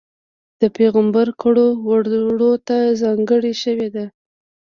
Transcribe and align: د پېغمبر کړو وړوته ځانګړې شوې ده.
د 0.61 0.63
پېغمبر 0.77 1.27
کړو 1.41 1.67
وړوته 1.89 2.77
ځانګړې 3.01 3.53
شوې 3.63 3.87
ده. 3.95 4.05